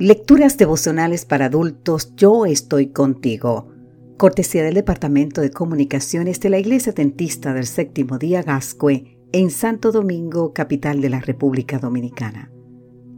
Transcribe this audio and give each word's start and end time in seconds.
Lecturas 0.00 0.56
devocionales 0.56 1.24
para 1.24 1.46
adultos, 1.46 2.14
yo 2.14 2.46
estoy 2.46 2.90
contigo. 2.90 3.72
Cortesía 4.16 4.62
del 4.62 4.74
Departamento 4.74 5.40
de 5.40 5.50
Comunicaciones 5.50 6.38
de 6.38 6.50
la 6.50 6.60
Iglesia 6.60 6.92
Tentista 6.92 7.52
del 7.52 7.66
Séptimo 7.66 8.16
Día 8.16 8.44
Gascue 8.44 9.18
en 9.32 9.50
Santo 9.50 9.90
Domingo, 9.90 10.52
capital 10.52 11.00
de 11.00 11.08
la 11.08 11.18
República 11.18 11.80
Dominicana. 11.80 12.52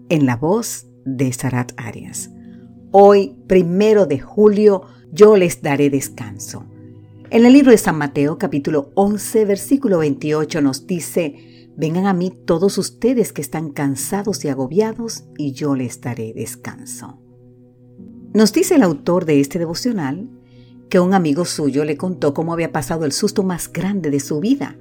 En 0.08 0.24
la 0.24 0.36
voz 0.36 0.86
de 1.04 1.30
Sarat 1.34 1.72
Arias. 1.76 2.30
Hoy, 2.92 3.36
primero 3.46 4.06
de 4.06 4.18
julio, 4.18 4.84
yo 5.12 5.36
les 5.36 5.60
daré 5.60 5.90
descanso. 5.90 6.64
En 7.28 7.44
el 7.44 7.52
libro 7.52 7.72
de 7.72 7.78
San 7.78 7.98
Mateo, 7.98 8.38
capítulo 8.38 8.90
11, 8.94 9.44
versículo 9.44 9.98
28, 9.98 10.62
nos 10.62 10.86
dice, 10.86 11.49
Vengan 11.80 12.04
a 12.04 12.12
mí 12.12 12.30
todos 12.30 12.76
ustedes 12.76 13.32
que 13.32 13.40
están 13.40 13.70
cansados 13.70 14.44
y 14.44 14.48
agobiados, 14.48 15.24
y 15.38 15.52
yo 15.52 15.74
les 15.74 16.02
daré 16.02 16.34
descanso. 16.34 17.18
Nos 18.34 18.52
dice 18.52 18.74
el 18.74 18.82
autor 18.82 19.24
de 19.24 19.40
este 19.40 19.58
devocional 19.58 20.28
que 20.90 21.00
un 21.00 21.14
amigo 21.14 21.46
suyo 21.46 21.86
le 21.86 21.96
contó 21.96 22.34
cómo 22.34 22.52
había 22.52 22.70
pasado 22.70 23.06
el 23.06 23.12
susto 23.12 23.44
más 23.44 23.72
grande 23.72 24.10
de 24.10 24.20
su 24.20 24.40
vida. 24.40 24.76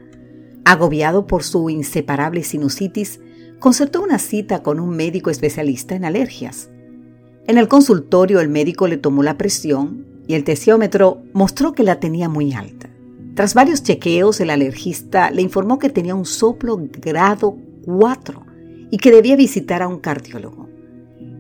Agobiado 0.66 1.26
por 1.26 1.44
su 1.44 1.70
inseparable 1.70 2.44
sinusitis, 2.44 3.22
concertó 3.60 4.04
una 4.04 4.20
cita 4.20 4.62
con 4.62 4.82
un 4.82 4.90
médico 4.90 5.30
especialista 5.30 5.96
en 5.96 6.04
alergias. 6.04 6.70
En 7.48 7.58
el 7.58 7.70
consultorio 7.70 8.42
el 8.42 8.50
médico 8.50 8.90
le 8.90 8.98
tomó 8.98 9.24
la 9.24 9.38
presión 9.38 10.06
y 10.28 10.34
el 10.34 10.44
tesiómetro 10.44 11.24
mostró 11.32 11.72
que 11.72 11.84
la 11.84 12.02
tenía 12.02 12.28
muy 12.28 12.52
alta. 12.52 12.89
Tras 13.40 13.54
varios 13.54 13.84
chequeos, 13.84 14.42
el 14.42 14.50
alergista 14.50 15.32
le 15.32 15.42
informó 15.42 15.80
que 15.80 15.90
tenía 15.90 16.14
un 16.14 16.26
soplo 16.26 16.78
grado 16.78 17.56
4 17.86 18.46
y 18.92 18.98
que 18.98 19.14
debía 19.14 19.38
visitar 19.38 19.82
a 19.82 19.88
un 19.88 20.00
cardiólogo. 20.00 20.68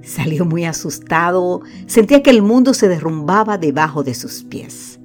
Salió 0.01 0.45
muy 0.45 0.63
asustado, 0.63 1.59
sentía 1.87 2.23
que 2.23 2.29
el 2.29 2.41
mundo 2.41 2.73
se 2.73 2.87
derrumbaba 2.87 3.57
debajo 3.57 4.01
de 4.01 4.13
sus 4.13 4.43
pies. 4.45 5.01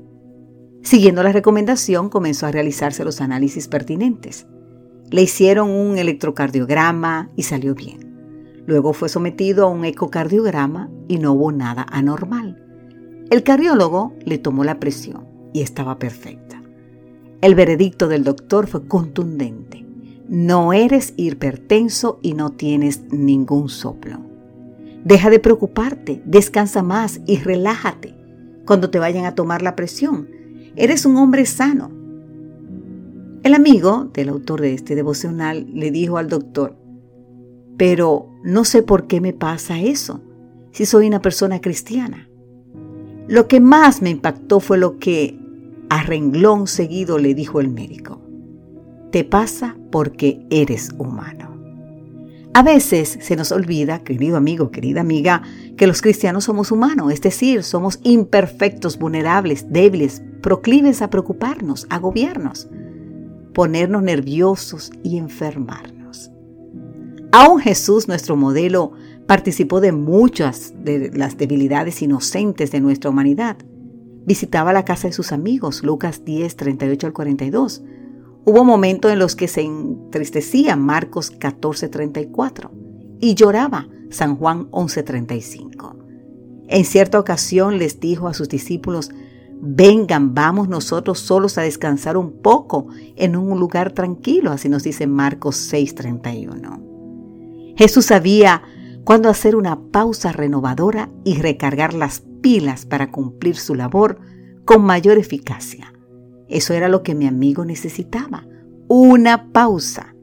Siguiendo 0.85 1.25
la 1.25 1.33
recomendación, 1.33 2.11
comenzó 2.11 2.47
a 2.47 2.53
realizarse 2.53 3.05
los 3.05 3.21
análisis 3.21 3.67
pertinentes. 3.67 4.47
Le 5.11 5.23
hicieron 5.23 5.71
un 5.71 5.99
electrocardiograma 5.99 7.29
y 7.35 7.43
salió 7.43 7.75
bien. 7.75 8.63
Luego 8.67 8.93
fue 8.93 9.09
sometido 9.09 9.67
a 9.67 9.69
un 9.69 9.85
ecocardiograma 9.85 10.91
y 11.09 11.19
no 11.19 11.33
hubo 11.33 11.51
nada 11.51 11.87
anormal. 11.91 12.65
El 13.33 13.43
cardiólogo 13.43 14.15
le 14.25 14.39
tomó 14.39 14.63
la 14.63 14.79
presión 14.79 15.27
y 15.53 15.63
estaba 15.63 15.99
perfecta. 15.99 16.44
El 17.45 17.55
veredicto 17.55 18.09
del 18.09 18.25
doctor 18.25 18.67
fue 18.67 18.89
contundente. 18.89 19.85
No 20.31 20.73
eres 20.73 21.13
hipertenso 21.19 22.19
y 22.23 22.33
no 22.33 22.53
tienes 22.53 23.03
ningún 23.13 23.69
soplo. 23.69 24.19
Deja 25.05 25.29
de 25.29 25.41
preocuparte, 25.41 26.23
descansa 26.25 26.83
más 26.83 27.21
y 27.27 27.37
relájate 27.37 28.15
cuando 28.65 28.89
te 28.89 28.99
vayan 28.99 29.27
a 29.27 29.35
tomar 29.35 29.61
la 29.61 29.77
presión. 29.77 30.31
Eres 30.75 31.05
un 31.05 31.17
hombre 31.17 31.45
sano. 31.45 31.91
El 33.43 33.53
amigo 33.53 34.11
del 34.15 34.31
autor 34.31 34.63
de 34.63 34.73
este 34.73 34.95
devocional 34.95 35.67
le 35.71 35.91
dijo 35.91 36.17
al 36.17 36.31
doctor, 36.31 36.79
pero 37.77 38.31
no 38.43 38.65
sé 38.65 38.83
por 38.83 39.07
qué 39.07 39.21
me 39.21 39.35
pasa 39.35 39.79
eso, 39.79 40.23
si 40.73 40.87
soy 40.87 41.09
una 41.09 41.21
persona 41.21 41.61
cristiana. 41.61 42.27
Lo 43.29 43.49
que 43.49 43.61
más 43.61 44.01
me 44.01 44.09
impactó 44.09 44.61
fue 44.61 44.79
lo 44.79 44.99
que 44.99 45.44
a 45.89 46.03
renglón 46.03 46.67
seguido 46.67 47.19
le 47.19 47.35
dijo 47.35 47.61
el 47.61 47.69
médico, 47.69 48.21
te 49.11 49.25
pasa 49.25 49.77
porque 49.91 50.47
eres 50.51 50.91
humano. 50.99 51.55
A 52.57 52.63
veces 52.63 53.19
se 53.21 53.35
nos 53.35 53.51
olvida, 53.51 54.05
querido 54.05 54.37
amigo, 54.37 54.71
querida 54.71 55.01
amiga, 55.01 55.43
que 55.77 55.89
los 55.89 56.01
cristianos 56.01 56.45
somos 56.45 56.71
humanos, 56.71 57.13
es 57.13 57.21
decir, 57.21 57.65
somos 57.65 57.99
imperfectos, 58.05 58.97
vulnerables, 58.97 59.73
débiles, 59.73 60.23
proclives 60.41 61.03
a 61.03 61.11
preocuparnos, 61.11 61.87
a 61.91 61.97
agobiarnos, 61.97 62.69
ponernos 63.53 64.05
nerviosos 64.05 64.93
y 65.03 65.19
enfermarnos. 65.19 66.31
Aún 67.33 67.59
Jesús, 67.59 68.07
nuestro 68.07 68.37
modelo, 68.37 68.93
participó 69.27 69.81
de 69.81 69.91
muchas 69.91 70.73
de 70.85 71.11
las 71.13 71.37
debilidades 71.37 72.03
inocentes 72.03 72.71
de 72.71 72.81
nuestra 72.81 73.11
humanidad. 73.11 73.57
Visitaba 74.27 74.73
la 74.73 74.85
casa 74.85 75.09
de 75.09 75.13
sus 75.13 75.33
amigos, 75.33 75.83
Lucas 75.83 76.25
10, 76.25 76.57
38 76.57 77.07
al 77.07 77.13
42. 77.13 77.83
Hubo 78.47 78.65
momentos 78.65 79.13
en 79.13 79.19
los 79.19 79.37
que 79.37 79.49
se 79.49 79.63
entristecía, 79.63 80.77
Marcos 80.77 81.31
14, 81.31 81.89
34, 81.89 82.71
y 83.21 83.35
lloraba, 83.35 83.89
San 84.11 84.37
Juan 84.37 84.69
11, 84.71 85.03
35. 85.03 85.97
En 86.69 86.85
cierta 86.85 87.19
ocasión 87.19 87.79
les 87.79 88.01
dijo 88.01 88.29
a 88.29 88.35
sus 88.35 88.49
discípulos, 88.49 89.11
vengan, 89.61 90.35
vamos 90.35 90.69
nosotros 90.69 91.19
solos 91.21 91.59
a 91.59 91.63
descansar 91.63 92.17
un 92.17 92.43
poco 92.43 92.87
en 93.17 93.37
un 93.37 93.59
lugar 93.59 93.93
tranquilo, 93.93 94.51
así 94.53 94.69
nos 94.69 94.83
dice 94.83 95.07
Marcos 95.07 95.57
6, 95.57 95.95
31. 95.95 97.75
Jesús 97.77 98.07
sabía 98.07 98.63
cuándo 99.05 99.29
hacer 99.29 99.57
una 99.57 99.81
pausa 99.91 100.33
renovadora 100.33 101.11
y 101.25 101.37
recargar 101.41 101.93
las 101.93 102.23
pilas 102.45 102.85
para 102.85 103.11
cumplir 103.11 103.57
su 103.57 103.75
labor 103.75 104.19
con 104.67 104.85
mayor 104.85 105.17
eficacia. 105.17 105.95
Eso 106.47 106.75
era 106.75 106.91
lo 106.91 107.03
que 107.03 107.15
mi 107.15 107.27
amigo 107.27 107.65
necesitaba, 107.65 108.47
una 108.87 109.51
pausa. 109.51 110.15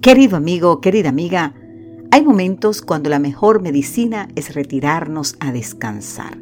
Querido 0.00 0.36
amigo, 0.36 0.80
querida 0.80 1.08
amiga, 1.08 1.54
hay 2.10 2.24
momentos 2.24 2.82
cuando 2.82 3.10
la 3.10 3.20
mejor 3.20 3.62
medicina 3.62 4.28
es 4.34 4.56
retirarnos 4.56 5.36
a 5.38 5.52
descansar. 5.52 6.36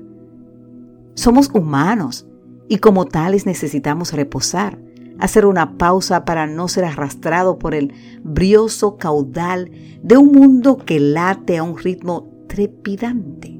Somos 1.12 1.50
humanos 1.52 2.26
y 2.66 2.78
como 2.78 3.04
tales 3.04 3.44
necesitamos 3.44 4.14
reposar, 4.14 4.78
hacer 5.18 5.44
una 5.44 5.76
pausa 5.76 6.24
para 6.24 6.46
no 6.46 6.66
ser 6.66 6.86
arrastrado 6.86 7.58
por 7.58 7.74
el 7.74 7.92
brioso 8.22 8.96
caudal 8.96 9.70
de 10.02 10.16
un 10.16 10.32
mundo 10.32 10.78
que 10.78 10.98
late 10.98 11.58
a 11.58 11.62
un 11.62 11.76
ritmo 11.76 12.30
trepidante. 12.48 13.57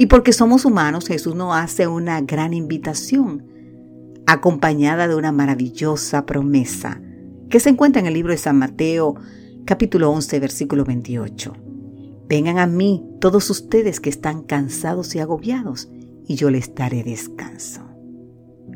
Y 0.00 0.06
porque 0.06 0.32
somos 0.32 0.64
humanos, 0.64 1.08
Jesús 1.08 1.34
nos 1.34 1.56
hace 1.56 1.88
una 1.88 2.20
gran 2.20 2.54
invitación, 2.54 3.44
acompañada 4.26 5.08
de 5.08 5.16
una 5.16 5.32
maravillosa 5.32 6.24
promesa, 6.24 7.02
que 7.50 7.58
se 7.58 7.70
encuentra 7.70 7.98
en 7.98 8.06
el 8.06 8.14
libro 8.14 8.30
de 8.30 8.38
San 8.38 8.56
Mateo, 8.58 9.16
capítulo 9.64 10.12
11, 10.12 10.38
versículo 10.38 10.84
28. 10.84 11.52
Vengan 12.28 12.58
a 12.58 12.68
mí 12.68 13.04
todos 13.20 13.50
ustedes 13.50 13.98
que 13.98 14.08
están 14.08 14.44
cansados 14.44 15.16
y 15.16 15.18
agobiados, 15.18 15.88
y 16.28 16.36
yo 16.36 16.48
les 16.50 16.72
daré 16.76 17.02
descanso. 17.02 17.82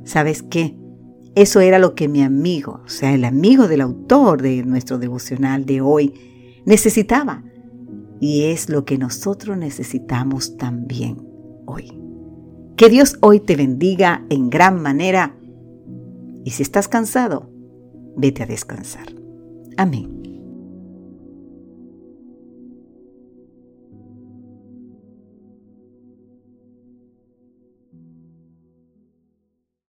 ¿Sabes 0.02 0.42
qué? 0.42 0.76
Eso 1.36 1.60
era 1.60 1.78
lo 1.78 1.94
que 1.94 2.08
mi 2.08 2.22
amigo, 2.22 2.82
o 2.84 2.88
sea, 2.88 3.14
el 3.14 3.24
amigo 3.24 3.68
del 3.68 3.82
autor 3.82 4.42
de 4.42 4.64
nuestro 4.64 4.98
devocional 4.98 5.66
de 5.66 5.82
hoy, 5.82 6.14
necesitaba 6.66 7.44
y 8.22 8.44
es 8.44 8.68
lo 8.68 8.84
que 8.84 8.98
nosotros 8.98 9.58
necesitamos 9.58 10.56
también 10.56 11.26
hoy. 11.66 11.90
Que 12.76 12.88
Dios 12.88 13.18
hoy 13.20 13.40
te 13.40 13.56
bendiga 13.56 14.24
en 14.30 14.48
gran 14.48 14.80
manera 14.80 15.34
y 16.44 16.52
si 16.52 16.62
estás 16.62 16.86
cansado, 16.86 17.50
vete 18.16 18.44
a 18.44 18.46
descansar. 18.46 19.06
Amén. 19.76 20.21